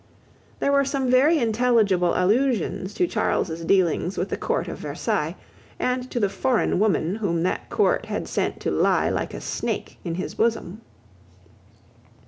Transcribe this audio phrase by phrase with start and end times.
[0.59, 5.35] There were some very intelligible allusions to Charles's dealings with the Court of Versailles,
[5.77, 9.99] and to the foreign woman whom that Court had sent to lie like a snake
[10.03, 10.81] in his bosom.